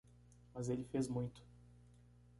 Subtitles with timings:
[0.51, 1.43] Mas ele fez muito.